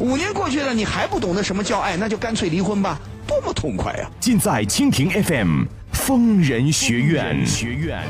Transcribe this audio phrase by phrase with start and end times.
[0.00, 2.98] 五年过去了，你还不懂得什么叫爱，那就干脆离婚吧，
[3.28, 5.62] 多么痛快呀、尽在蜻蜓 FM
[5.92, 7.46] 疯人学院。
[7.46, 8.02] 学院。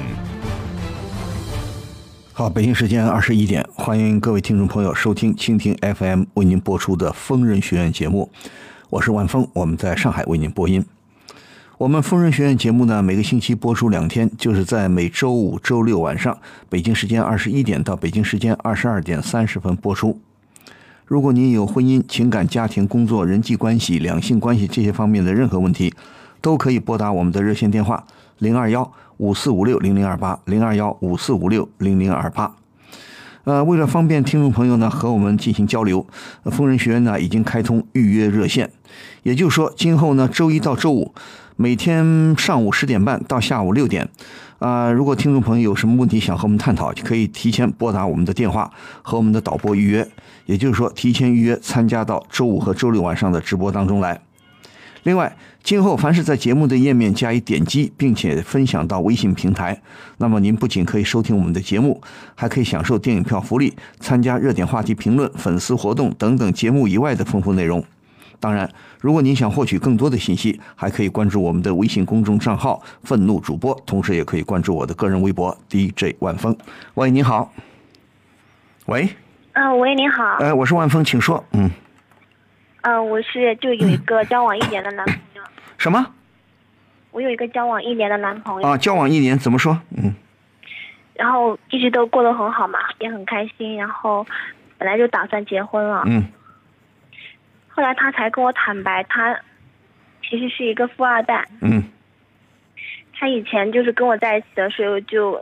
[2.33, 8.31] 好，北京时间二十一点，欢迎各位听众朋友收听蜻蜓 FM 为您播出的《疯人学院》节目，
[8.89, 10.83] 我是万峰，我们在上海为您播音。
[11.77, 16.37] 我们疯人学院节目呢，每个星期播出两天，就是在每周五、周六晚上，
[16.71, 20.19] 北京时间二十一点到北京时间二十二点三十分播出。
[21.07, 25.93] 如果您有婚姻、情感、家庭、工作、人际关系、两性关系这些方面的任何问题，
[26.41, 28.07] 都可以拨打我们的热线电话
[28.39, 32.57] 零二幺五四五六零零二八零二幺五四五六零零二八。
[33.45, 36.07] 呃，为了方便听众朋友呢和我们进行交流，
[36.45, 38.71] 呃疯人学院呢已经开通预约热线，
[39.25, 41.13] 也就是说，今后呢周一到周五
[41.57, 44.09] 每天上午十点半到下午六点，
[44.65, 50.09] 啊、如果听众朋友有什么问题想和我们探讨，就可以提前拨打我们的电话和我们的导播预约，
[50.47, 54.19] 也就是说提前预约参加到周五和周六晚上的直播当中来。
[55.03, 59.83] 另外，今后凡是在节目的页面加以点击，并且分享到微信平台，
[60.17, 62.01] 那么您不仅可以收听我们的节目，
[62.35, 67.85] 还可以享受电影票福利、参加热点话题评论、粉丝活动等等节目以外的丰富内容。
[68.45, 68.69] 当然，
[69.01, 76.55] 如果您想获取更多的信息，还可以关注我们的微信公众账号“愤怒主播”，同时也可以关注我的个人微博 DJ 万峰。
[76.93, 77.51] 喂，你好。
[78.85, 79.09] 喂，
[79.55, 80.37] 嗯，喂，你好。
[80.41, 81.43] 呃，我是万峰，请说。
[81.53, 81.71] 嗯，
[82.83, 85.43] 嗯、我是就有一个交往一年的男朋友，
[85.79, 86.07] 什么
[87.13, 88.77] 我有一个交往一年的男朋友，啊？
[88.77, 89.81] 交往一年怎么说？
[89.97, 90.15] 嗯
[91.15, 94.27] 然后一直都过得很好嘛，也很开心，然后
[94.77, 96.25] 本来就打算结婚了，嗯
[97.75, 99.37] 后来他才跟我坦白，他
[100.23, 101.83] 其实是一个富二代，嗯。
[103.17, 105.41] 他以前就是跟我在一起的时候就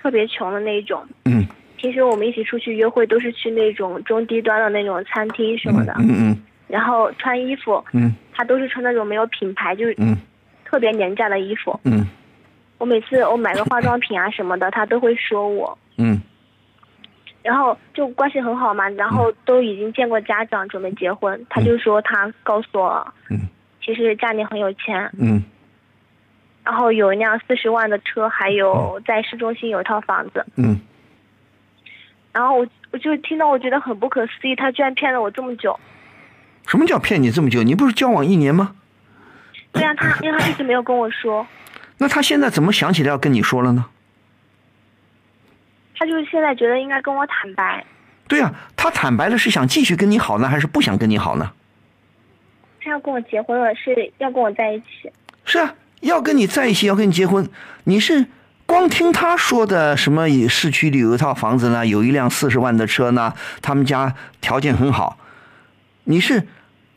[0.00, 1.46] 特别穷的那种，嗯。
[1.76, 6.42] 平时我们一起出去约会都是去那种中低端的那种餐厅什么的，嗯嗯。
[6.68, 8.14] 然后穿衣服，嗯。
[8.32, 10.16] 他都是穿那种没有品牌，就是嗯。
[10.64, 11.78] 特别廉价的衣服。
[11.84, 12.06] 嗯。
[12.78, 16.20] 我每次我买个化妆品啊什么的，他都会说我，嗯
[17.44, 23.38] 然后就关系很好嘛，然后都已经见过家长，准备结婚，他就说他告诉我，嗯
[23.84, 25.44] 其实家里很有钱，嗯
[26.64, 30.80] 然后有一辆四十万的车，还有在市中心有一套房子，嗯
[32.32, 35.78] 然后我我就听到我觉得很不可思议，他居然骗了我这么久。
[36.66, 37.62] 什么叫骗你这么久？
[37.62, 38.74] 你不是交往一年吗？
[39.70, 41.46] 对啊，他因为他一直没有跟我说，
[41.98, 43.84] 那他现在怎么想起来要跟你说了呢？
[45.96, 47.84] 他就是现在觉得应该跟我坦白，
[48.26, 51.52] 对呀、他坦白了是想继续跟你好呢，还是不想跟你好呢？
[52.82, 55.10] 他要跟我结婚了，是要跟我在一起。
[55.44, 57.48] 是啊，要跟你在一起，要跟你结婚，
[57.84, 58.26] 你是
[58.66, 63.32] 光听他说的什么市区里有一套房子呢，有一辆四十万的车呢，
[63.62, 65.18] 他们家条件很好，
[66.04, 66.46] 你是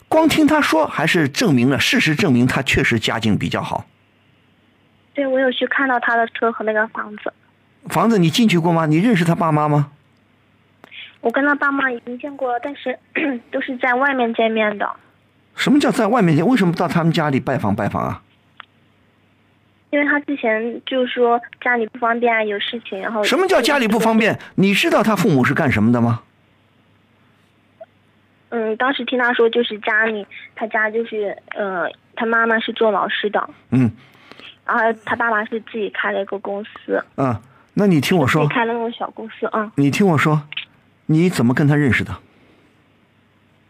[0.10, 3.86] 光听他说，还是证明了事实证明他确实家境比较好？
[5.14, 7.34] 对，我有去看到他的车和那个房子，
[7.90, 8.86] 房子你进去过吗？
[8.86, 9.92] 你认识他爸妈吗？
[11.22, 12.98] 我跟他爸妈已经见过了，但是
[13.52, 14.90] 都是在外面见面的，
[15.56, 16.48] 什么叫在外面见？
[16.48, 18.22] 为什么到他们家里拜访拜访啊？
[19.90, 24.38] 因为他之前就是说家里不方便啊，有事情，然后什么叫家里不方便？
[24.56, 26.22] 你知道他父母是干什么的吗？
[28.50, 30.26] 嗯，当时听他说就是家里，
[30.56, 33.92] 他家就是呃，他妈妈是做老师的，嗯
[34.66, 37.42] 然后他爸爸是自己开了一个公司，啊，
[37.80, 40.42] 那你听我说开了那种小公司，啊，你听我说，
[41.06, 42.18] 你怎么跟他认识的？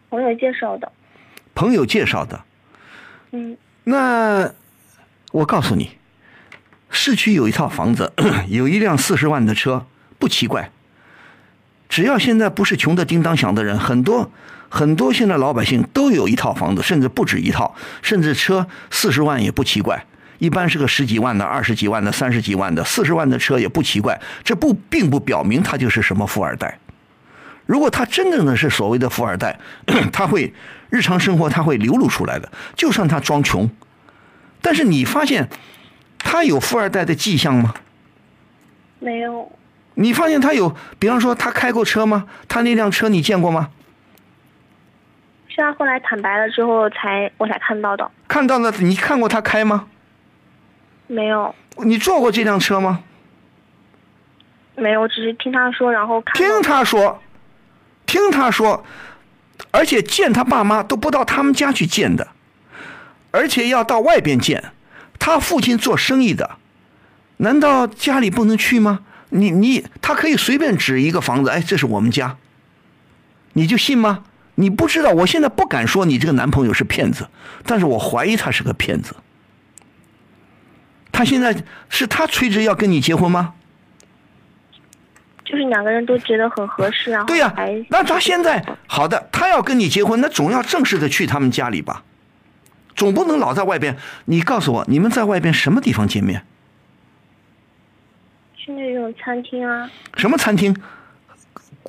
[0.08, 0.90] 朋友介绍的，
[1.54, 2.42] 朋友介绍的。
[3.32, 4.50] 嗯那
[5.32, 5.90] 我告诉你，
[6.88, 8.14] 市区有一套房子，
[8.48, 9.84] 有一辆四十万的车，
[10.18, 10.70] 不奇怪。
[11.90, 14.30] 只要现在不是穷的叮当响的人，很多
[14.70, 20.06] 很多现在老百姓都有一套房子，甚至不止一套，甚至车四十万也不奇怪。
[20.38, 24.20] 一般是个十几万的、二十几万的、三十几万的，四十万的车也不奇怪。
[24.42, 26.78] 这不并不表明他就是什么富二代。
[27.66, 29.58] 如果他真正的是所谓的富二代，
[30.10, 30.54] 他会
[30.88, 33.68] 日常生活他会流露出来的，就算他装穷，
[34.62, 35.48] 但是你发现
[36.18, 37.74] 他有富二代的迹象吗？
[39.00, 39.52] 没有，
[39.94, 42.26] 你发现他有，比方说他开过车吗？
[42.48, 43.68] 他那辆车你见过吗？
[45.48, 48.10] 是他后来坦白了之后才我才看到的。
[48.28, 49.88] 看到了，你看过他开吗？
[51.08, 53.02] 没有，你坐过这辆车吗？
[54.76, 57.20] 没有，只是听他说，然后看听他说，
[58.06, 58.84] 听他说，
[59.72, 62.28] 而且见他爸妈都不到他们家去见的，
[63.32, 64.72] 而且要到外边见。
[65.18, 66.58] 他父亲做生意的，
[67.38, 69.00] 难道家里不能去吗？
[69.30, 72.36] 你你他可以随便指一个房子，哎，这是我们家，
[73.54, 74.24] 你就信吗？
[74.54, 77.26] 你不知道，我现在不敢说你这个男朋友是骗子，
[77.64, 79.16] 但是我怀疑他是个骗子。
[81.18, 81.52] 他现在
[81.88, 83.52] 是他催着要跟你结婚吗？
[85.44, 92.04] 就是两个人都觉得很合适，然后对呀、还那他现在好的，他要跟你结婚，那总要正式的去他们家里吧，
[92.94, 93.96] 总不能老在外边。
[94.26, 96.44] 你告诉我，你们在外边什么地方见面？
[98.56, 100.76] 去那种餐厅啊，什么餐厅？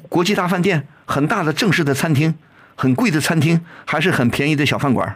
[0.09, 2.33] 国际大饭店，很大的正式的餐厅，
[2.75, 5.15] 很贵的餐厅，还是很便宜的小饭馆？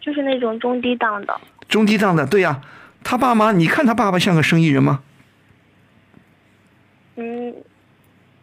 [0.00, 1.40] 就是那种中低档的。
[1.68, 2.60] 中低档的，对呀、
[3.02, 5.00] 他爸妈，你看他爸爸像个生意人吗？
[7.16, 7.54] 嗯，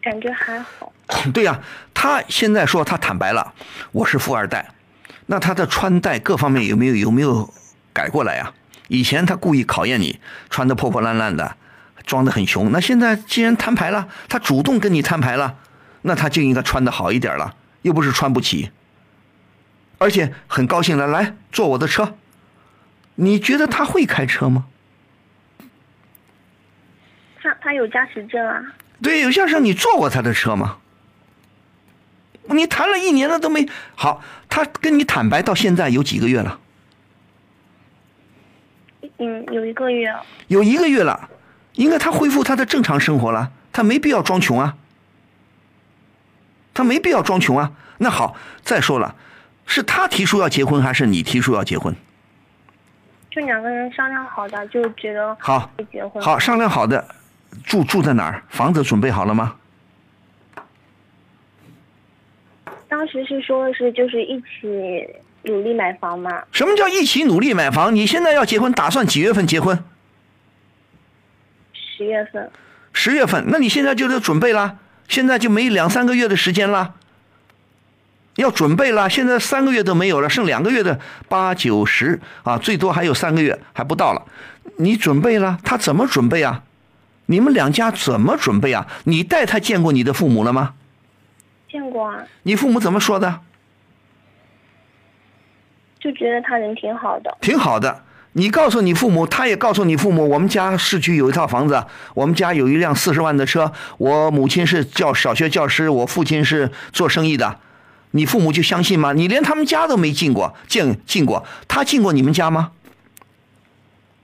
[0.02, 0.92] 感觉还好。
[1.32, 1.60] 对呀、
[1.94, 3.54] 他现在说他坦白了，
[3.92, 4.70] 我是富二代，
[5.26, 7.52] 那他的穿戴各方面有没有有没有
[7.92, 8.52] 改过来呀、
[8.88, 10.20] 以前他故意考验你，
[10.50, 11.56] 穿的破破烂烂的，
[12.04, 12.70] 装的很穷。
[12.70, 15.56] 那现在既然摊牌了，他主动跟你摊牌了，
[16.02, 18.70] 那他就应该穿的好一点了，又不是穿不起，
[19.96, 22.14] 而且很高兴了，来坐我的车。
[23.20, 24.66] 你觉得他会开车吗？
[27.42, 28.62] 他他有驾驶证啊，
[29.02, 30.78] 对，有驾驶证你坐过他的车吗？
[32.44, 36.60] 你谈了一年了都没好，他跟你坦白到现在有几个月了？
[39.18, 40.24] 嗯，有一个月了。
[40.46, 41.28] 有一个月了，
[41.72, 44.76] 应该他恢复他的正常生活了，他没必要装穷啊，
[46.72, 47.72] 他没必要装穷啊。
[47.98, 49.16] 那好，再说了，
[49.66, 51.96] 是他提出要结婚，还是你提出要结婚？
[53.30, 56.22] 就两个人商量好的，就觉得好会结婚。
[56.22, 57.06] 好，商量好的，
[57.64, 58.42] 住住在哪儿？
[58.48, 59.54] 房子准备好了吗？
[62.88, 65.06] 当时是说的是就是一起
[65.42, 67.94] 努力买房嘛，什么叫一起努力买房？
[67.94, 69.84] 你现在要结婚，打算几月份结婚？
[71.74, 72.50] 十月份。
[72.94, 76.94] 十月份，那你现在就得准备啦，现在就没两三个月的时间啦，
[78.38, 79.10] 要准备了。
[79.10, 80.98] 现在三个月都没有了，剩两个月的
[81.28, 84.24] 八九十啊，最多还有三个月还不到了。
[84.76, 86.62] 你准备了，他怎么准备啊？
[87.26, 88.86] 你们两家怎么准备啊？
[89.04, 90.74] 你带他见过你的父母了吗？
[91.68, 93.40] 见过啊，你父母怎么说的？
[95.98, 97.36] 就觉得他人挺好的。
[97.40, 98.04] 挺好的。
[98.34, 107.58] 你告诉你父母，他也告诉你父母，我们家市区有一套房子，我们家有一辆四十万的车，我母亲是教小学教师，我父亲是做生意的。
[108.12, 109.12] 你父母就相信吗？
[109.12, 112.72] 你连他们家都没进过，进进过，他进过你们家吗？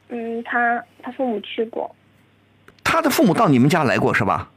[0.08, 1.94] 嗯，他他父母去过。
[2.82, 4.50] 他的父母到你们家来过是吧？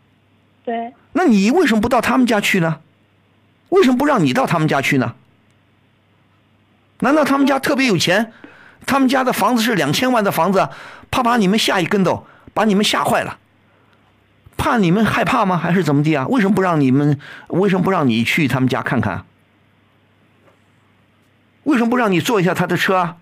[0.64, 2.80] 对，那你为什么不到他们家去呢？
[3.70, 5.16] 为什么不让你到他们家去呢？
[7.00, 8.32] 难道他们家特别有钱？
[8.86, 10.70] 他们家的房子是两千万的房子，
[11.12, 13.38] 怕把你们吓一跟斗，把你们吓坏了，
[14.58, 15.56] 怕你们害怕吗？
[15.56, 16.28] 还是怎么地啊？
[16.28, 17.18] 为什么不让你们？
[17.48, 19.24] 为什么不让你去他们家看看？
[21.64, 23.18] 为什么不让你坐一下他的车啊？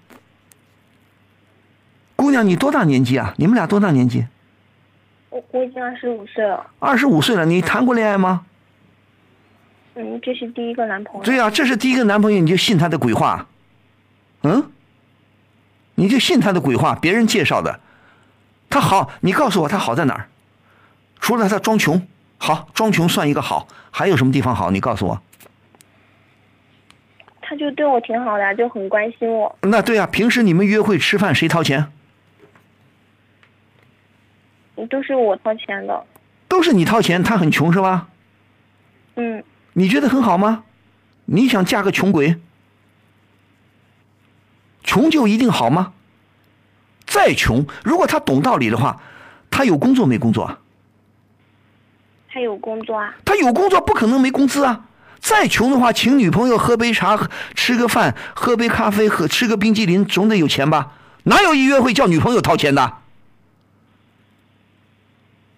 [2.16, 3.34] 姑娘，你多大年纪啊？
[3.38, 4.26] 你们俩多大年纪？
[5.30, 6.66] 我我已经二十五岁了。
[6.80, 8.46] 二十五岁了，你谈过恋爱吗？
[9.96, 11.24] 嗯，这是第一个男朋友。
[11.24, 13.48] 对呀、这是第一个男朋友，你就信他的鬼话，
[14.44, 14.72] 嗯？
[15.96, 17.80] 你就信他的鬼话，别人介绍的。
[18.70, 20.30] 他好，你告诉我他好在哪儿？
[21.26, 22.06] 除了他装穷，
[22.38, 24.70] 好，装穷算一个好，还有什么地方好？
[24.70, 25.20] 你告诉我。
[27.42, 29.58] 他就对我挺好的呀，就很关心我。
[29.64, 31.92] 那对啊，平时你们约会吃饭谁掏钱？
[34.88, 36.06] 都是我掏钱的。
[36.48, 38.08] 都是你掏钱，他很穷是吧？
[39.16, 40.64] 嗯，你觉得很好吗？
[41.26, 42.40] 你想嫁个穷鬼？
[44.84, 45.94] 穷就一定好吗？
[47.08, 49.02] 再穷，如果他懂道理的话，
[49.50, 50.60] 他有工作没工作啊？
[52.36, 53.16] 他有工作啊。
[53.24, 54.88] 他有工作不可能没工资啊！
[55.22, 57.18] 再穷的话，请女朋友喝杯茶、
[57.56, 60.92] 吃个饭、喝杯咖啡、喝吃个冰激凌，总得有钱吧？
[61.24, 62.98] 哪有一约会叫女朋友掏钱的？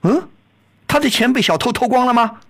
[0.04, 0.30] 嗯，
[0.88, 2.42] 他的钱被小偷偷光了吗？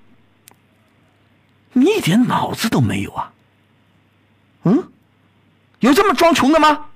[1.72, 3.32] 你一点脑子都没有啊！
[4.64, 4.92] 嗯，
[5.80, 6.88] 有这么装穷的吗？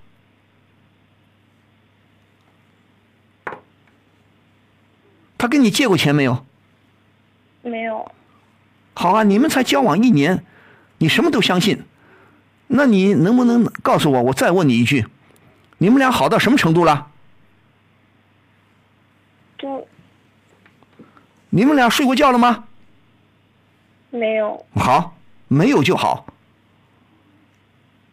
[5.37, 6.45] 他跟你借过钱没有？
[7.63, 8.11] 没有，
[8.93, 10.43] 好啊，你们才交往一年，
[10.97, 11.83] 你什么都相信，
[12.67, 14.21] 那你能不能告诉我？
[14.23, 15.05] 我再问你一句，
[15.77, 17.07] 你们俩好到什么程度了？
[19.57, 19.87] 就
[21.51, 22.65] 你们俩睡过觉了吗？
[24.09, 24.65] 没有。
[24.73, 25.15] 好，
[25.47, 26.25] 没有就好。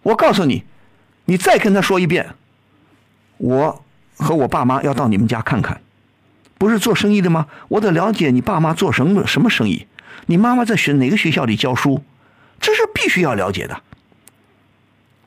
[0.02, 0.64] 我告诉你，
[1.24, 2.34] 你再跟他说一遍，
[3.38, 3.84] 我
[4.18, 5.80] 和我爸妈要到你们家看看。
[6.58, 7.46] 不是做生意的吗？
[7.68, 9.86] 我得了解你爸妈做什么什么生意，
[10.26, 12.04] 你妈妈在学哪个学校里教书，
[12.60, 13.80] 这是必须要了解的。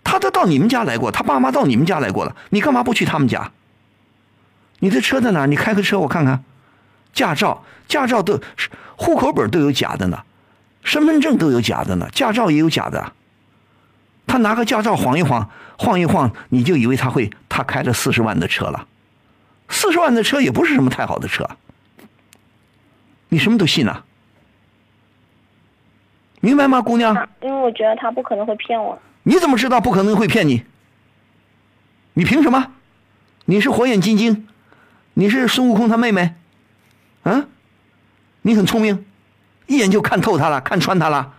[0.03, 3.51] 他都到你们家来过，他爸妈到你们家来过了，你干嘛不去他们家？
[4.79, 5.45] 你的车在哪？
[5.45, 6.43] 你开个车我看看。
[7.13, 8.39] 驾照，驾照都
[8.95, 10.23] 户口本都有假的呢，
[10.83, 13.13] 身份证都有假的呢，驾照也有假的。
[14.27, 18.87] 他拿个驾照晃一晃，晃一晃，你就以为他会他开了四十万的车了。
[19.71, 21.49] 四十万的车也不是什么太好的车，
[23.29, 24.03] 你什么都信啊？
[26.41, 27.27] 明白吗，姑娘？
[27.41, 29.01] 因为我觉得他不可能会骗我。
[29.23, 30.63] 你怎么知道不可能会骗你？
[32.13, 32.73] 你凭什么？
[33.45, 34.47] 你是火眼金睛？
[35.13, 36.35] 你是孙悟空他妹妹？
[37.23, 37.47] 嗯？
[38.41, 39.05] 你很聪明，
[39.67, 41.33] 一眼就看透他了，看穿他了。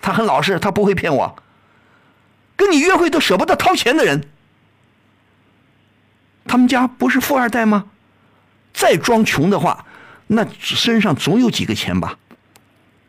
[0.00, 1.36] 他很老实，他不会骗我。
[2.56, 4.28] 跟你约会都舍不得掏钱的人。
[6.48, 7.84] 他们家不是富二代吗？
[8.72, 9.84] 再装穷的话，
[10.28, 12.18] 那身上总有几个钱吧？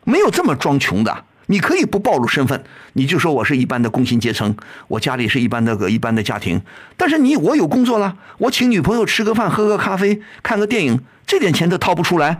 [0.03, 1.25] 没有这么装穷的。
[1.47, 4.55] 你可以不暴露身份，你就说我是一般的工薪阶层，
[4.87, 6.61] 我家里是一般的个一般的家庭。
[6.95, 12.37] 但是你我有工作了，我请女朋友吃个饭，喝个咖啡，看个电影，这点钱都掏不出来，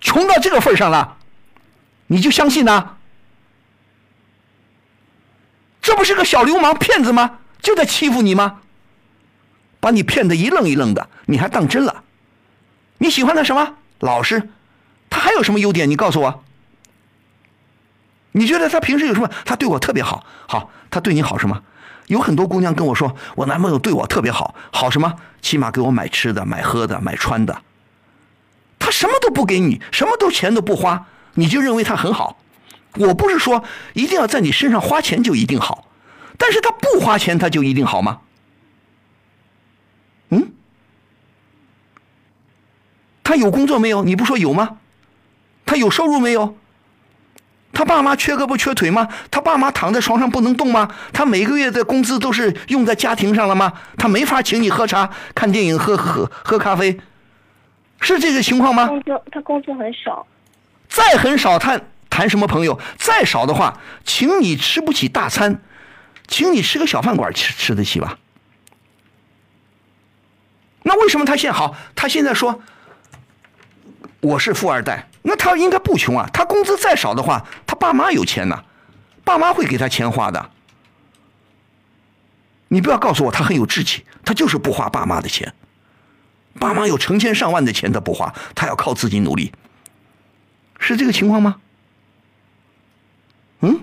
[0.00, 1.16] 穷到这个份上了，
[2.06, 2.90] 你就相信呢？
[5.82, 7.38] 这不是个小流氓骗子吗？
[7.60, 8.60] 就在欺负你吗？
[9.84, 12.04] 把你骗得一愣一愣的，你还当真了？
[12.96, 13.74] 你喜欢他什么？
[13.98, 14.48] 老实。
[15.10, 15.90] 他还有什么优点？
[15.90, 16.42] 你告诉我。
[18.32, 19.28] 你觉得他平时有什么？
[19.44, 20.24] 他对我特别好。
[20.48, 21.62] 好，他对你好什么？
[22.06, 25.16] 有很多姑娘跟我说，我男朋友对我特别好，好什么？
[25.42, 27.60] 起码给我买吃的、买喝的、买穿的。
[28.78, 32.38] 他什么都不给你，什么都钱都不花，你就认为他很好？
[32.94, 33.62] 我不是说
[33.92, 35.88] 一定要在你身上花钱就一定好，
[36.38, 38.20] 但是他不花钱他就一定好吗？
[40.34, 40.52] 嗯，
[43.22, 44.04] 他有工作没有？
[44.04, 44.78] 你不说有吗？
[45.66, 46.56] 他有收入没有？
[47.72, 49.08] 他爸妈缺胳膊缺腿吗？
[49.30, 50.88] 他爸妈躺在床上不能动吗？
[51.12, 53.72] 他每个月的工资都是用在家庭上了吗？
[53.98, 57.00] 他没法请你喝茶、看电影、喝喝喝咖啡，
[58.00, 58.88] 是这个情况吗？
[59.32, 60.24] 他工资很少，
[60.88, 62.78] 再很少，他谈什么朋友？
[62.96, 65.60] 再少的话，请你吃不起大餐，
[66.28, 68.18] 请你吃个小饭馆吃吃得起吧？
[70.86, 71.74] 那为什么他现好？
[71.96, 72.62] 他现在说
[74.20, 76.28] 我是富二代，那他应该不穷啊。
[76.32, 78.62] 他工资再少的话，他爸妈有钱呐，
[79.24, 80.50] 爸妈会给他钱花的。
[82.68, 85.54] 你不要告诉我他很有志气，他就是不花爸妈的钱。
[86.60, 89.52] 爸妈有成千上万的钱他不花，他要靠自己努力，
[90.78, 91.56] 是这个情况吗？
[93.60, 93.80] 嗯？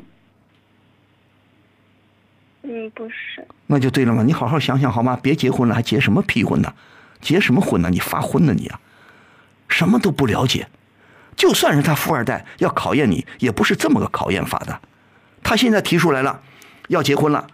[2.64, 3.46] 嗯，不是。
[3.68, 5.18] 那就对了嘛，你好好想想好吗？
[5.22, 6.74] 别结婚了，还结什么屁婚呢？
[7.20, 7.90] 结什么婚呢？
[7.90, 8.80] 你发昏呢你啊！
[9.68, 10.68] 什么都不了解，
[11.36, 14.80] 就算是他富二代，要考验你，也不是这么个考验法的。
[15.44, 16.42] 他现在提出来了，
[16.88, 17.48] 要结婚了，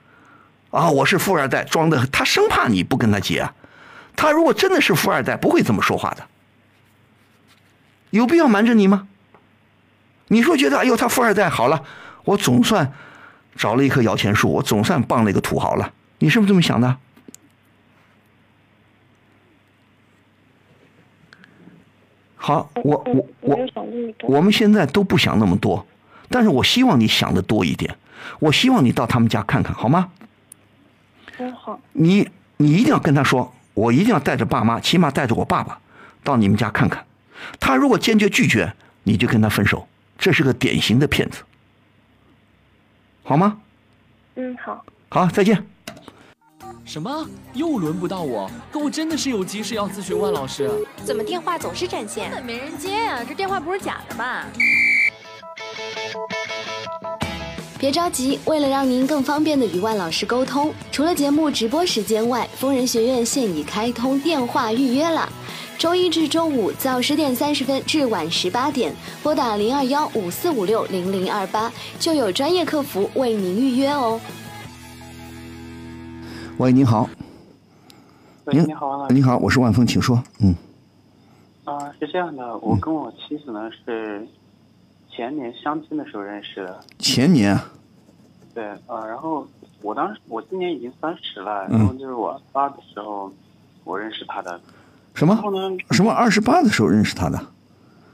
[0.72, 3.54] 啊，我是富二代，装的，他生怕你不跟他结啊。
[4.16, 6.28] 他如果真的是富二代，不会这么说话的。
[8.10, 9.08] 有必要瞒着你吗？
[10.30, 11.84] 你说觉得，哎呦，他富二代好了，
[12.24, 12.92] 我总算
[13.58, 15.92] 找了一棵摇钱树，我总算傍了一个土豪了。
[16.20, 16.98] 你是不是这么想的？
[22.36, 23.70] 好，我我我，
[24.22, 25.86] 我们现在都不想那么多，
[26.30, 27.98] 但是我希望你想的多一点。
[28.40, 30.12] 我希望你到他们家看看，好吗？
[31.40, 31.80] 嗯，好。
[31.92, 35.80] 你你一定要跟他说，我一定要带着爸妈，起码带着我爸爸
[36.24, 37.06] 到你们家看看。
[37.60, 38.74] 他如果坚决拒绝，
[39.04, 39.88] 你就跟他分手。
[40.18, 41.44] 这是个典型的骗子，
[43.28, 43.58] 好吗？
[44.36, 44.86] 嗯，好。
[45.10, 45.62] 好，再见。
[46.86, 47.28] 什么？
[47.54, 48.50] 又轮不到我？
[48.72, 50.72] 可我真的是有急事要咨询万老师。
[51.04, 52.30] 怎么电话总是占线？
[52.32, 53.22] 根本没人接呀！
[53.28, 54.46] 这电话不是假的吧？
[57.78, 65.28] 别着急，为了让您更方便的与万老师沟通，除了节目直播时间外，疯人学院现已开通电话预约了。
[65.78, 68.92] 周一至周五早十点三十分至晚十八点，
[69.22, 74.20] 拨打零二幺五四五六零零二八，就有专业客服为您预约哦。
[76.58, 77.08] 喂，您好。
[78.46, 80.24] 喂，你好，你好，我是万峰，请说。
[80.40, 80.56] 嗯。
[81.64, 84.28] 啊，是这样的，我跟我妻子呢是
[85.12, 86.80] 前年相亲的时候认识的。
[86.98, 87.72] 前年啊，
[88.56, 89.48] 对，呃，然后
[89.84, 93.32] 我当时我今年已经三十了，嗯然后就是我二十八的时候
[93.84, 94.60] 我认识他的。
[95.18, 95.42] 什么，
[95.90, 97.42] 什么二十八的时候认识他的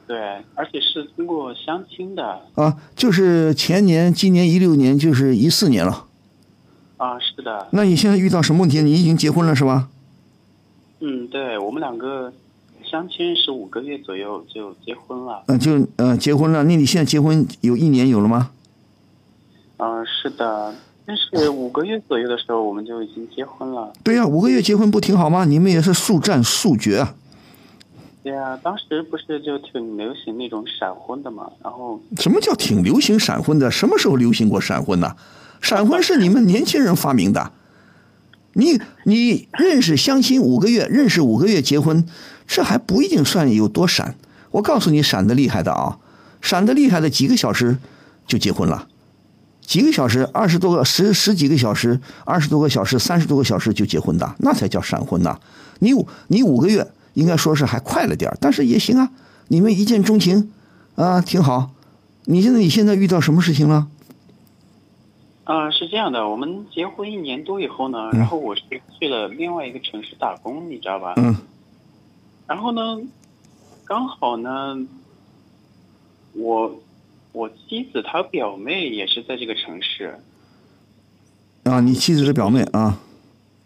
[0.07, 0.17] 对，
[0.55, 2.41] 而且是通过相亲的。
[2.55, 2.77] 啊？
[2.95, 6.05] 就是前年，今年一六年，就是一四年了。
[6.97, 8.81] 啊，是的，那你现在遇到什么问题？
[8.81, 9.89] 你已经结婚了是吧？
[11.01, 12.31] 嗯，对我们两个
[12.83, 15.43] 相亲是五个月左右就结婚了。
[15.47, 16.63] 嗯、就呃结婚了。
[16.63, 18.51] 那你现在结婚有一年有了吗？
[19.77, 20.73] 嗯、是的，
[21.05, 23.91] 但是五个月左右的时候我们就已经结婚了。
[24.03, 25.45] 对呀、五个月结婚不挺好吗？
[25.45, 27.15] 你们也是速战速决啊。
[28.23, 33.69] 对啊，当时不是就挺流行那种闪婚的嘛，然后什么叫挺流行闪婚的？
[33.69, 35.15] 什么时候流行过闪婚呢？
[35.61, 37.51] 闪婚是你们年轻人发明的。
[38.53, 42.05] 你你认识相亲五个月，认识五个月结婚，
[42.47, 44.15] 这还不一定算有多闪。
[44.51, 45.97] 我告诉你，闪的厉害的啊，
[46.39, 47.77] 闪的厉害的几个小时
[48.25, 48.87] 就结婚了，
[49.65, 55.39] 几个小时，二十多个十十几个小时，二十多个小时，三十多个小时就结婚的，那才叫闪婚呢。
[55.79, 59.09] 你五你五个月应该说是还快了点儿但是也行啊。
[59.47, 60.51] 你们一见钟情
[60.95, 61.71] 啊，挺好。
[62.25, 63.87] 你现在你现在遇到什么事情了？
[65.45, 68.61] 啊、是这样的，我们结婚一年多以后呢，然后我是
[68.97, 71.13] 去了另外一个城市打工，你知道吧？
[71.17, 71.35] 嗯。
[72.47, 73.01] 然后呢，
[73.83, 74.77] 刚好呢，
[76.33, 76.79] 我
[77.33, 80.17] 我妻子她表妹也是在这个城市，
[81.63, 82.97] 啊，你妻子的表妹啊，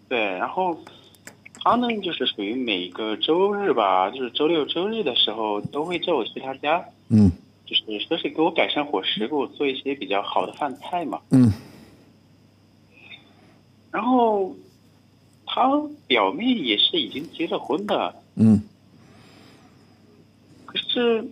[0.09, 0.75] 对，然后
[1.53, 7.31] 她呢就是属于每个周日吧，就是周六周日的时候都会叫我去她家，嗯。
[7.67, 11.19] 就是说是给我改善伙食，给我做一些比较好的饭菜嘛。
[11.31, 11.51] 嗯。
[13.91, 14.55] 然后
[15.45, 15.69] 她
[16.07, 18.61] 表妹也是已经结了婚的，嗯。
[20.65, 21.27] 可是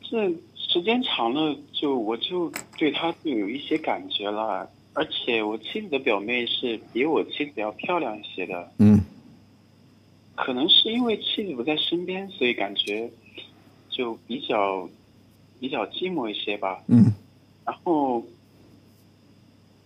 [0.00, 0.34] 这
[0.74, 4.68] 时间长了，就我就对他就有一些感觉了。
[4.92, 9.00] 而且我妻子的表妹是比我妻子要漂亮一些的，嗯
[10.34, 13.08] 可能是因为妻子不在身边，所以感觉
[13.88, 14.88] 就比较
[15.60, 16.82] 比较寂寞一些吧。
[16.88, 17.12] 嗯
[17.64, 18.24] 然后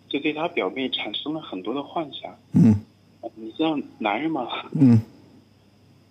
[0.09, 2.35] 就对他表妹产生了很多的幻想。
[2.55, 2.75] 嗯
[3.35, 4.49] 你知道男人嘛？
[4.73, 4.99] 嗯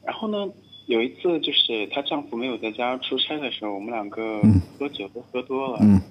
[0.05, 0.47] 然后呢，
[0.87, 4.59] 有一次就是她丈夫没有在家出差的时候，我们两个嗯。
[4.79, 6.01] 喝酒都喝多了，嗯。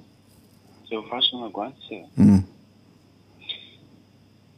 [0.88, 2.00] 就发生了关系。
[2.16, 2.44] 嗯。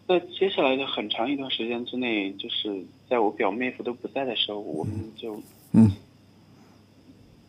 [0.07, 5.41] 在接下来的很长一段时间之内，就是在我表妹夫都不在的时候，我们就
[5.73, 5.91] 嗯。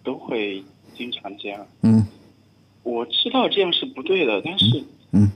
[0.03, 0.63] 都会
[0.95, 1.67] 经常这样。
[1.81, 2.05] 嗯。
[2.83, 5.31] 我知道这样是不对的，但是，嗯。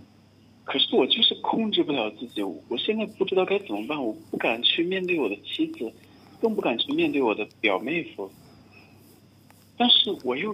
[0.65, 2.43] 可是我就是控制不了自己。
[2.43, 5.91] 我现在不知道该怎么办，我不敢去面对我的妻子，
[6.43, 8.29] 更不敢去面对我的表妹夫。
[9.77, 10.53] 但是我又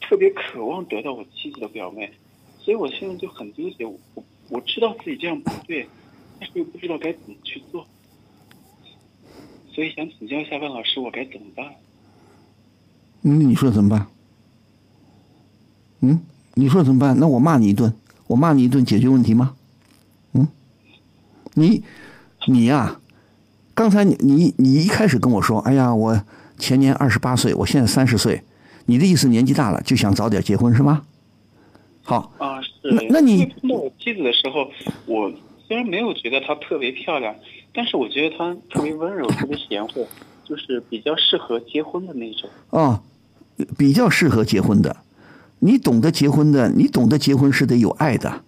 [0.00, 2.10] 特别渴望得到我妻子的表妹，
[2.58, 3.84] 所以我现在就很纠结。
[3.84, 3.94] 我
[4.48, 5.86] 我知道自己这样不对，
[6.40, 7.86] 但是又不知道该怎么去做，
[9.70, 11.74] 所以想请教一下万老师，我该怎么办？
[13.20, 14.06] 嗯，你说怎么办？
[16.00, 16.22] 嗯，
[16.54, 17.20] 你说怎么办？
[17.20, 17.94] 那我骂你一顿，
[18.28, 19.54] 我骂你一顿解决问题吗？
[20.32, 20.48] 嗯，
[21.52, 21.84] 你
[22.46, 22.98] 你呀、
[23.80, 26.22] 刚才你你你一开始跟我说，哎呀，我
[26.58, 28.42] 前年二十八岁，我现在三十岁，
[28.84, 31.00] 你的意思年纪大了就想早点结婚是吗？
[32.02, 32.70] 好，啊，是。
[32.82, 34.70] 那那你碰到我妻子的时候，
[35.06, 35.32] 我
[35.66, 37.34] 虽然没有觉得她特别漂亮，
[37.72, 40.06] 但是我觉得她特别温柔，特别贤惠，
[40.44, 42.50] 就是比较适合结婚的那种。
[42.68, 43.00] 哦，
[43.78, 44.94] 比较适合结婚的。
[45.60, 48.42] 你懂得结婚的，你懂得结婚是得有爱的，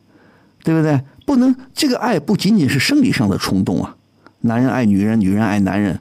[0.62, 1.00] 对不对？
[1.24, 3.96] 不能这个爱不仅仅是生理上的冲动啊，
[4.42, 6.00] 男人爱女人，女人爱男人。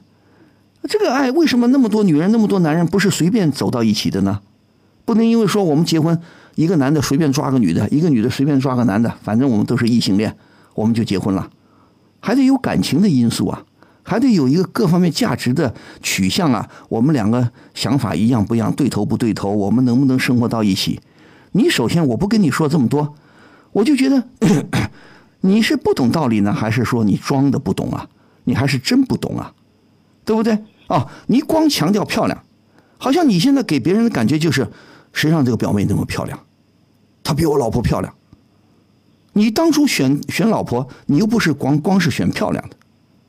[0.88, 4.40] 这个爱为什么那么多女人，那么多男人不是随便走到一起的呢？
[5.04, 6.20] 不能因为说我们结婚，
[6.54, 10.36] 一个男的随便抓个女的，一个女的随便抓个男的，反正我们都是异性恋，
[10.74, 11.50] 我们就结婚了，
[12.20, 13.64] 还得有感情的因素啊，
[14.02, 16.68] 还得有一个各方面价值的取向啊。
[16.88, 21.00] 我们两个想法一样不一样，对头不对头，我们能不能生活到一起？
[21.52, 23.14] 你首先我不跟你说这么多，
[23.72, 24.24] 我就觉得
[25.42, 28.08] 你是不懂道理呢，还是说你装的不懂啊？
[28.44, 29.52] 你还是真不懂啊？
[30.24, 30.58] 对不对？
[30.86, 32.44] 啊，你光强调漂亮，
[32.98, 34.68] 好像你现在给别人的感觉就是，
[35.12, 36.38] 谁让这个表妹那么漂亮？
[37.24, 38.14] 她比我老婆漂亮。
[39.32, 42.76] 你当初选选老婆，你又不是光光是选漂亮的，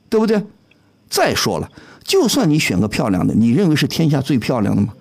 [0.08, 0.44] 对不对？
[1.08, 1.70] 再说了，
[2.02, 4.94] 就算你选个漂亮的，你认为是天下最漂亮的吗？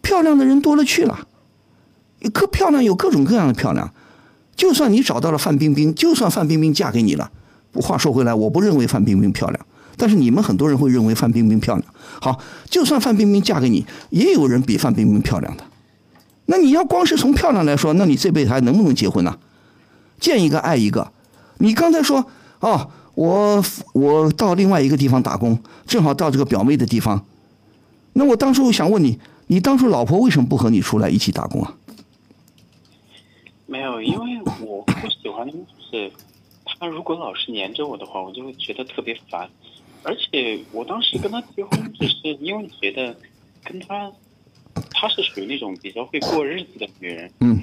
[0.00, 1.26] 漂亮的人多了去了，
[2.32, 3.92] 可漂亮有各种各样的漂亮。
[4.54, 7.30] 就算你找到了范冰冰，就算范冰冰嫁给你了，
[7.80, 11.94] 话说回来，我不认为范冰冰漂亮，但是你们很多人会认为范冰冰漂亮。
[12.20, 12.38] 好，
[12.70, 15.64] 就算范冰冰嫁给你，也有人比范冰冰漂亮的。
[16.46, 19.38] 那你要光是从漂亮来说，那你这辈子还能不能结婚呢？
[20.20, 21.12] 见一个爱一个。
[21.58, 22.26] 你刚才说
[22.60, 27.24] 哦，我我到另外一个地方打工，正好到这个表妹的地方。
[28.12, 31.74] 那我当初想问你，你当初老婆为什么不和你出来一起打工啊？
[33.66, 35.56] 没有，因为我不喜欢，就
[35.90, 36.12] 是
[36.78, 39.48] 他如果老是黏着我的话，我就会觉得特别烦。
[40.02, 43.16] 而且我当时跟他结婚，只是因为觉得
[43.64, 44.12] 跟他，
[44.92, 47.30] 她是属于那种比较会过日子的女人。
[47.40, 47.60] 嗯。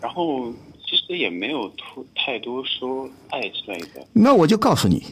[0.00, 0.50] 然后
[0.84, 4.06] 其实也没有突太多说爱之类的。
[4.12, 5.04] 那我就告诉你，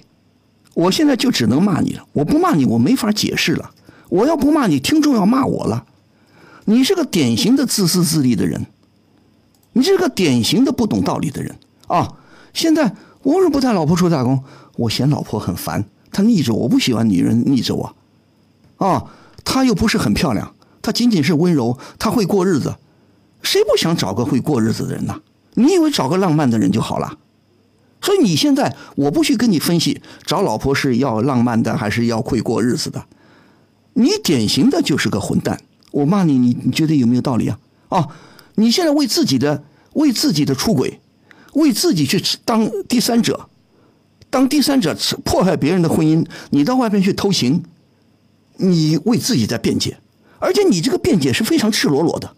[0.75, 2.07] 我现在就只能骂你了。
[2.12, 3.72] 我不骂你，我没法解释了。
[4.09, 5.87] 我要不骂你，听众要骂我了。
[6.64, 8.66] 你是个典型的自私自利的人，
[9.72, 12.16] 你是个典型的不懂道理的人啊！
[12.57, 12.90] 现在
[13.23, 14.42] 我为什么不带老婆出去打工？
[14.77, 17.95] 我嫌老婆很烦，她腻着我，我不喜欢女人腻着我。
[18.79, 19.05] 啊，
[19.45, 22.77] 她又不是很漂亮，她仅仅是温柔，她会过日子。
[23.42, 25.21] 谁不想找个会过日子的人呢？
[25.53, 27.19] 你以为找个浪漫的人就好了？
[28.01, 33.05] 所以你现在我不去跟你分析，找老婆是要浪漫的还是要会过日子的？
[33.92, 37.59] 你典型的就是个混蛋，我骂你，你你觉得有没有道理啊？
[37.90, 38.09] 啊，
[38.55, 41.01] 你现在为自己的为自己的出轨，
[41.57, 43.49] 为自己去当第三者，
[44.31, 47.62] 当第三者破坏别人的婚姻，你到外面去偷情，
[48.57, 49.99] 你为自己在辩解，
[50.38, 52.35] 而且你这个辩解是非常赤裸裸的，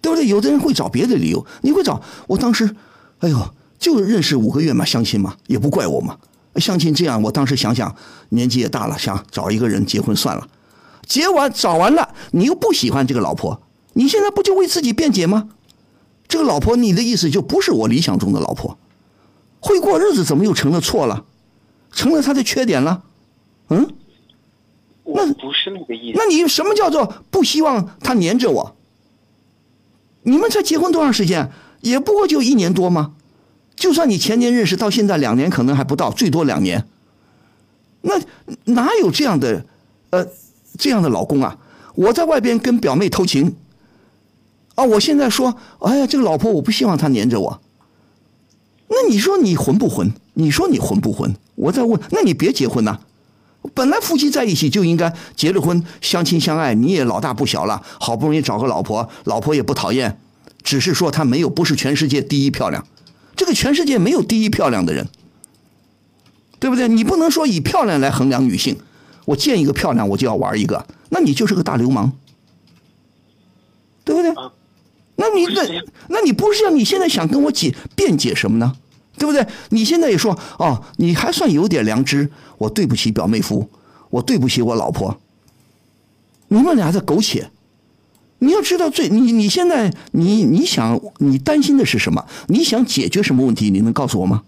[0.00, 0.26] 对不对？
[0.26, 2.74] 有的人会找别的理由，你会找我当时，
[3.18, 6.16] 哎呦，就认识五个月嘛，相亲嘛，也不怪我嘛。
[6.56, 7.94] 相亲这样，我当时想想，
[8.30, 10.48] 年纪也大了，想找一个人结婚算了。
[11.06, 13.60] 结完找完了，你又不喜欢这个老婆，
[13.92, 15.50] 你现在不就为自己辩解吗？
[16.28, 18.78] 这个老婆，你的意思就不是我理想中的老婆，
[19.60, 21.24] 会过日子怎么又成了错了，
[21.90, 23.02] 成了他的缺点了？
[23.70, 23.94] 嗯？
[25.04, 26.18] 那不是那个意思。
[26.18, 28.76] 那你什么叫做不希望他黏着我？
[30.22, 31.50] 你们才结婚多长时间？
[31.80, 33.14] 也不过就一年多吗？
[33.74, 36.86] 就算你前年认识到现在两年，可能还不到，最多两年。
[38.02, 38.20] 那
[38.64, 39.64] 哪有这样的，
[40.10, 40.26] 呃，
[40.76, 41.56] 这样的老公啊？
[41.94, 43.56] 我在外边跟表妹偷情，
[44.78, 47.60] 啊，我现在说，哎呀，这个老婆我不希望她黏着我。
[48.86, 50.12] 那你说你混不混？
[50.34, 51.34] 你说你混不混？
[51.56, 53.00] 我在问，那你别结婚呐。
[53.74, 60.20] 本来夫妻在一起就应该结了婚，相亲相爱，你也老大不小了，好不容易找个老婆，老婆也不讨厌，
[60.62, 62.86] 只是说她没有不是全世界第一漂亮。
[63.34, 65.08] 这个全世界没有第一漂亮的人，
[66.60, 66.86] 对不对？
[66.86, 68.78] 你不能说以漂亮来衡量女性。
[69.24, 72.12] 我见一个漂亮，我就要玩一个，那你就是个大流氓，
[74.04, 74.32] 对不对？
[75.28, 78.76] 那你那那你不是要你现在想跟我解辩解什么呢？
[79.18, 79.46] 对不对？
[79.70, 82.30] 你现在也说哦，你还算有点良知。
[82.58, 83.68] 我对不起表妹夫，
[84.10, 85.20] 我对不起我老婆。
[86.48, 87.50] 你们俩在苟且。
[88.40, 92.24] 你要知道，最你你现在你你想你担心的是什么？
[92.46, 93.70] 你想解决什么问题？
[93.70, 94.44] 你能告诉我吗？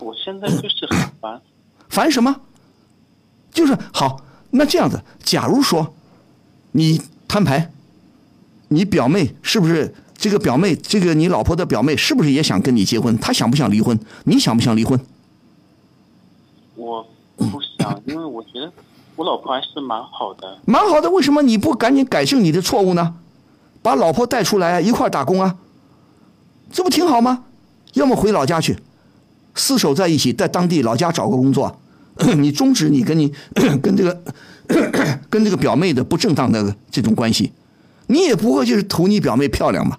[0.00, 1.40] 我现在就是很烦。
[1.88, 2.40] 烦什么？
[3.52, 5.94] 就是好，那这样子，假如说
[6.72, 7.72] 你摊牌，
[8.68, 10.74] 你表妹是不是这个表妹？
[10.76, 13.16] 这个你老婆的表妹是不是也想跟你结婚？
[13.18, 13.98] 她想不想离婚？
[14.24, 14.98] 你想不想离婚？
[16.74, 18.72] 我不想，因为我觉得。
[19.16, 21.08] 我老婆还是蛮好的，蛮好的。
[21.08, 23.14] 为什么你不赶紧改正你的错误呢？
[23.80, 25.56] 把老婆带出来一块打工啊，
[26.70, 27.44] 这不挺好吗？
[27.94, 28.76] 要么回老家去，
[29.54, 31.80] 厮守在一起，在当地老家找个工作。
[32.36, 33.32] 你终止你跟你
[33.80, 34.22] 跟这个
[35.30, 37.50] 跟这个表妹的不正当的这种关系，
[38.06, 39.98] 你也不过就是图你表妹漂亮嘛，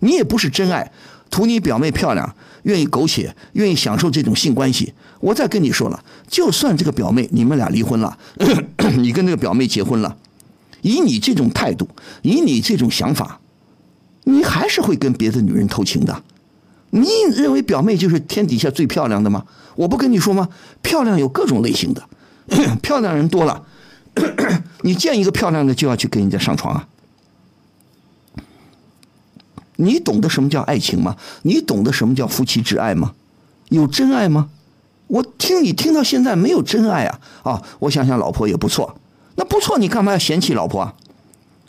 [0.00, 0.92] 你也不是真爱，
[1.30, 4.92] 图你表妹漂亮，愿意苟且，愿意享受这种性关系。
[5.20, 8.18] 我再跟你说了，就算这个表妹你们俩离婚了，
[8.98, 10.16] 你跟这个表妹结婚了，
[10.82, 11.88] 以你这种态度，
[12.22, 13.40] 以你这种想法，
[14.24, 16.22] 你还是会跟别的女人偷情的。
[16.90, 19.44] 你认为表妹就是天底下最漂亮的吗？
[19.74, 20.48] 我不跟你说吗？
[20.82, 22.08] 漂亮有各种类型的，
[22.82, 23.64] 漂亮人多了，
[24.82, 26.86] 你见一个漂亮的就要去跟人家上床啊？
[29.76, 31.16] 你懂得什么叫爱情吗？
[31.42, 33.14] 你懂得什么叫夫妻之爱吗？
[33.68, 34.48] 有真爱吗？
[35.08, 37.62] 我听你听到现在没有真爱啊啊！
[37.78, 38.98] 我想想，老婆也不错，
[39.36, 40.94] 那不错，你干嘛要嫌弃老婆啊？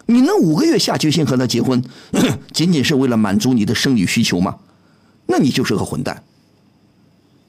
[0.08, 1.84] 你能五个月下决心和她结婚，
[2.52, 4.58] 仅仅是为了满足你的生理需求吗？
[5.28, 6.24] 那你就是个混蛋。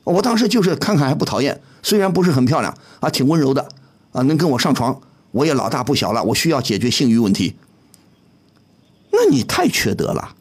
[0.05, 3.69] 我当时就是看看还不讨厌，虽然不是很漂亮啊，挺温柔的
[4.13, 7.55] 啊，能跟我上床，我也老大不小了，我需要解决性欲问题。
[9.11, 10.35] 那你太缺德了，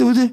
[0.00, 0.32] 对不对？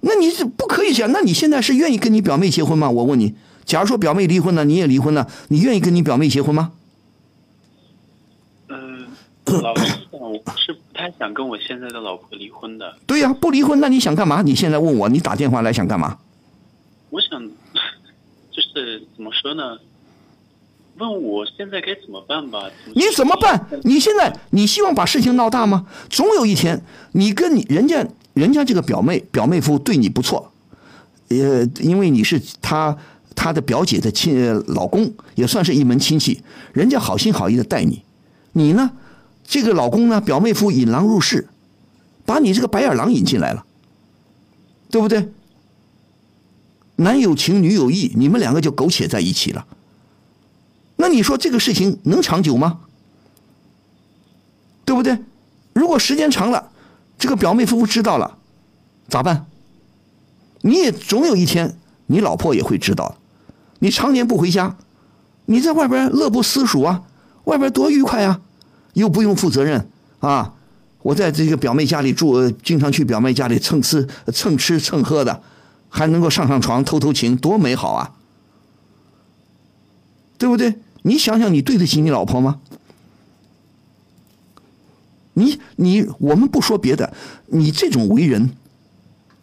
[0.00, 1.10] 那你是不可以讲？
[1.10, 2.90] 那你现在是愿意跟你表妹结婚吗？
[2.90, 6.72] 我问你，假如说表妹离婚了，你也离婚了，你愿意跟你表妹结婚吗？
[8.68, 9.06] 嗯、
[9.62, 12.94] 老实讲，我是不太想跟我现在的老婆离婚的。
[13.06, 14.42] 对呀、不离婚，那你想干嘛？
[14.42, 16.18] 你现在问我，你打电话来想干嘛？
[17.08, 17.42] 我想，
[18.50, 19.78] 就是怎么说呢？
[20.98, 22.70] 问我现在该怎么办吧？
[22.94, 23.66] 你怎么办？
[23.84, 25.86] 你现在你希望把事情闹大吗？
[26.08, 26.82] 总有一天，
[27.12, 30.52] 你跟你人家人家这个表妹表妹夫对你不错，
[31.28, 32.96] 呃，因为你是他
[33.34, 38.02] 他的表姐的亲呃老公，也算是一门亲戚，人家好心好意的待你，
[38.52, 38.92] 你呢，
[39.46, 41.48] 这个老公呢，表妹夫引狼入室，
[42.24, 43.66] 把你这个白眼狼引进来了，
[44.90, 45.28] 对不对？
[46.96, 49.66] 男有情，女有意，你们两个就苟且在一起了。
[50.96, 52.80] 那你说这个事情能长久吗？
[54.84, 55.18] 对不对？
[55.72, 56.70] 如果时间长了，
[57.18, 58.38] 这个表妹夫妇知道了，
[59.08, 59.46] 咋办？
[60.62, 63.16] 你也总有一天，你老婆也会知道。
[63.80, 64.76] 你常年不回家，
[65.44, 67.02] 你在外边乐不思蜀啊，
[67.44, 68.40] 外边多愉快啊，
[68.94, 69.88] 又不用负责任
[70.20, 70.54] 啊。
[71.02, 75.42] 我在这个表妹家里住，经常去表妹家里蹭吃蹭吃蹭喝的，
[75.88, 78.12] 还能够上上床偷偷情，多美好啊！
[80.38, 80.74] 对不对？
[81.06, 82.60] 你想想，你对得起你老婆吗？
[85.34, 87.14] 你你，我们不说别的，
[87.46, 88.50] 你这种为人，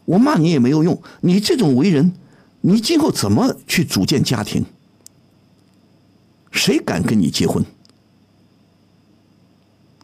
[0.04, 1.02] 我骂你也没有用。
[1.22, 2.12] 你这种为人，
[2.62, 4.66] 你今后怎么去组建家庭？
[6.52, 7.66] 谁敢跟你结婚？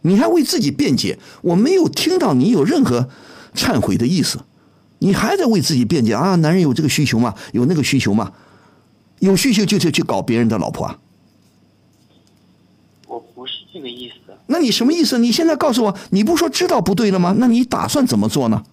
[0.04, 3.10] 你还为自己辩解，我没有听到你有任何
[3.54, 4.46] 忏悔的意思，
[5.00, 6.36] 你还在为自己辩解啊？
[6.36, 7.36] 男人有这个需求吗？
[7.52, 8.32] 有那个需求吗？
[9.20, 11.00] 有需求就是去搞别人的老婆啊？
[13.72, 14.34] 这个意思。
[14.48, 15.18] 那你什么意思？
[15.20, 17.36] 你现在告诉我，你不说知道不对了吗？
[17.38, 18.64] 那你打算怎么做呢？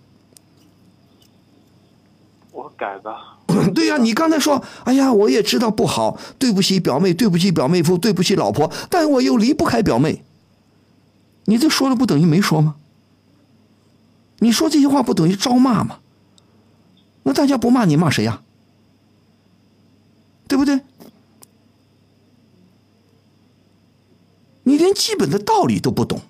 [2.52, 3.38] 我改吧。
[3.74, 10.24] 对呀、你刚才说，哎呀，我也知道不好，对不起表妹，对不起表妹夫，对不起老婆，但我又离不开表妹。
[11.44, 12.76] 你这说了不等于没说吗？
[14.40, 16.00] 你说这些话不等于招骂吗？
[17.22, 18.42] 那大家不骂你骂谁呀、
[20.48, 20.80] 对不对？
[24.68, 26.20] 你连基本的道理都不懂。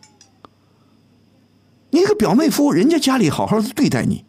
[1.88, 4.26] 你一个表妹夫，人家家里好好的对待你，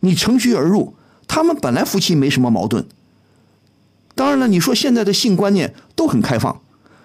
[0.00, 0.94] 你乘虚而入，
[1.26, 2.86] 他们本来夫妻没什么矛盾。
[4.14, 6.60] 当然了，你说现在的性观念都很开放，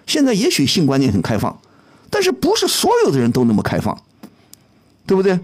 [0.06, 1.58] 现在也许性观念很开放，
[2.10, 3.98] 但是不是所有的人都那么开放，
[5.06, 5.40] 对不对？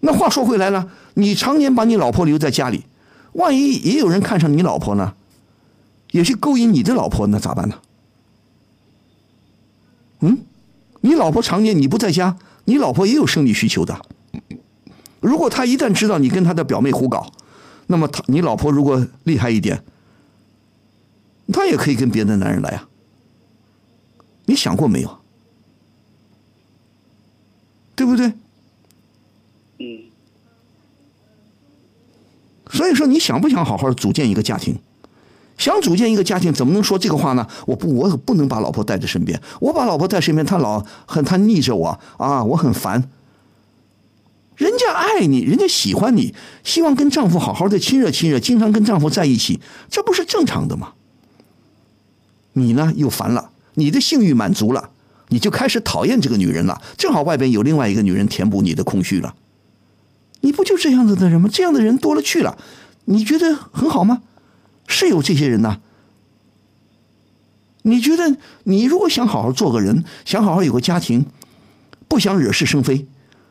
[0.00, 2.86] 那话说回来了，你常年把你老婆留在家里，
[3.34, 5.14] 万一也有人看上你老婆呢，
[6.10, 7.78] 也去勾引你的老婆，那咋办呢？
[10.24, 10.38] 嗯，
[11.02, 14.00] 你老婆常年你不在家，你老婆也有生理需求的。
[15.20, 17.30] 如果她一旦知道你跟她的表妹胡搞，
[17.88, 19.84] 那么她你老婆如果厉害一点，
[21.52, 22.88] 她也可以跟别的男人来啊。
[24.46, 25.18] 你想过没有？
[27.94, 28.32] 对不对？
[29.78, 30.04] 嗯，
[32.70, 34.78] 所以说，你想不想好好组建一个家庭？
[35.56, 37.46] 想组建一个家庭，怎么能说这个话呢？
[37.66, 39.40] 我不，我可不能把老婆带在身边。
[39.60, 43.08] 我把老婆带身边，她老很，她腻着我啊，我很烦。
[44.56, 50.92] 人家爱你，人家喜欢你，希望跟丈夫好好的亲热亲热，经常跟丈夫在一起，这不是正常的吗？
[52.52, 54.90] 你呢又烦了，你的性欲满足了，
[55.28, 56.80] 你就开始讨厌这个女人了。
[56.96, 59.34] 正好外边有另外一个女人填补你的空虚了。
[60.40, 61.48] 你不就这样子的人吗？
[61.52, 62.56] 这样的人多了去了，
[63.06, 64.22] 你觉得很好吗？
[64.86, 65.80] 是有这些人呐。
[67.82, 71.26] 你觉得你如果想好好做个人，想好好有个家庭，
[72.08, 73.06] 不想惹是生非，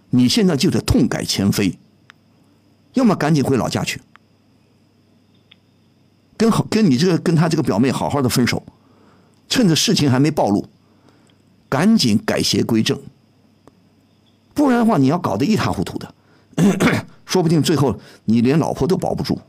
[0.09, 1.77] 你现在就得痛改前非，
[2.93, 4.01] 要么赶紧回老家去，
[6.35, 8.63] 跟好跟你这个跟他这个表妹好好的分手，
[9.47, 10.67] 趁着事情还没暴露，
[11.69, 12.99] 赶紧改邪归正，
[14.55, 16.15] 不然的话你要搞得一塌糊涂的。
[17.25, 19.39] 说不定最后你连老婆都保不住。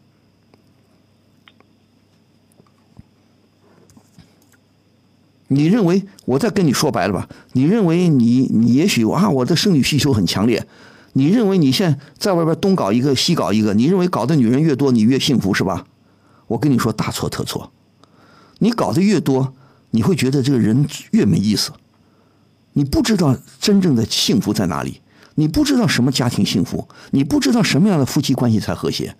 [5.49, 7.29] 你认为我再跟你说白了吧？
[7.53, 10.67] 你认为你你也许啊，我的生理需求很强烈。
[11.13, 15.87] 你认为你现在在外边东搞一个西搞一个，你认为搞的女人越多你越幸福是吧？
[16.47, 17.73] 我跟你说大错特错。
[18.59, 19.55] 你搞得越多，
[19.91, 21.73] 你会觉得这个人越没意思。
[22.73, 25.01] 你不知道真正的幸福在哪里。
[25.37, 29.17] 你不知道什么家庭幸福，你不知道什么样的夫妻关系才和谐。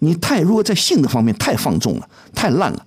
[0.00, 2.84] 你太如果在性的方面太放纵了，太烂了，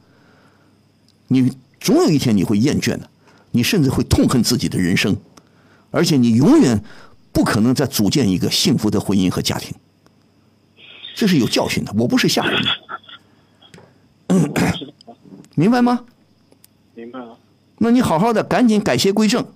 [1.27, 1.53] 你
[1.87, 3.09] 总有一天你会厌倦的，
[3.51, 5.15] 你甚至会痛恨自己的人生，
[5.89, 6.83] 而且你永远
[7.31, 9.73] 不可能再组建一个幸福的婚姻和家庭。
[11.15, 12.61] 这是有教训的，我不是吓人
[14.27, 14.73] 的，
[15.55, 16.03] 明白吗？
[16.93, 17.37] 明白了。
[17.77, 19.47] 那你好好的，赶紧改邪归正，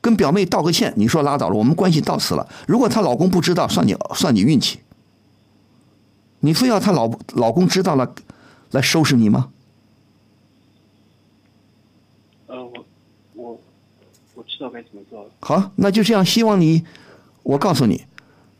[0.00, 0.94] 跟表妹道个歉。
[0.96, 2.48] 你说拉倒了，我们关系到此了。
[2.66, 4.80] 如果她老公不知道，算你算你运气。
[6.40, 8.14] 你非要她老老公知道了，
[8.70, 9.50] 来收拾你吗？
[12.48, 12.70] 呃，
[13.32, 13.58] 我
[14.31, 15.30] 我我知道该怎么做了。
[15.38, 16.24] 好，那就这样。
[16.24, 16.84] 希望你，
[17.44, 18.02] 我告诉你，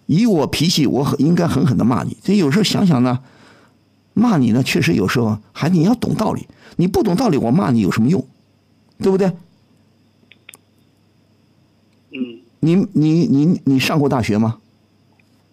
[0.07, 2.17] 以我脾气，我很应该狠狠的骂你。
[2.23, 3.19] 这有时候想想呢，
[4.15, 6.47] 骂你呢，确实有时候还你要懂道理。
[6.77, 8.25] 你不懂道理，我骂你有什么用？
[8.99, 9.27] 对不对？
[12.13, 14.59] 嗯，你你你你上过大学吗？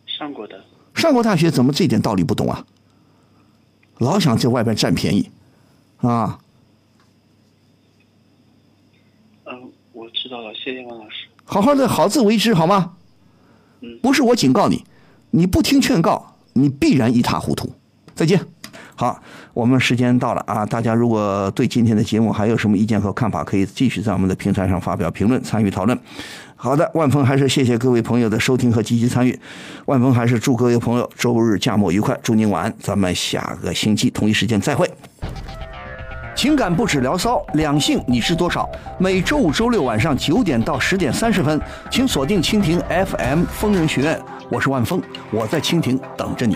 [0.06, 0.64] 上过的。
[0.94, 2.68] 上过大学怎么这点道理不懂啊？
[3.98, 5.32] 老想在外边占便宜，
[5.98, 6.40] 啊？
[9.46, 11.28] 嗯，我知道了，谢谢王老师。
[11.46, 12.92] 好好的，好自为之，好吗？
[13.82, 14.84] 嗯，不是我警告你，
[15.32, 17.72] 你不听劝告，你必然一塌糊涂。
[18.14, 18.40] 再见。
[18.96, 19.18] 好，
[19.54, 20.66] 我们时间到了啊！
[20.66, 25.98] 大家如果对今天的节目还有什么意见和看法，可以继续在我们的平台上发表评论，参与讨论。
[26.58, 29.40] 好的，万峰还是谢谢各位朋友的收听和积极参与。
[29.86, 32.76] 万峰还是祝各位朋友周日假末愉快，祝您晚安。
[32.78, 34.92] 咱们下个星期同一时间再会。
[36.40, 38.66] 情感不止聊骚，两性你知多少？
[38.98, 41.60] 每周五、周六晚上九点到十点三十分，
[41.92, 44.18] 请锁定蜻蜓 FM 疯人学院，
[44.50, 46.56] 我是万峰，我在蜻蜓等着你。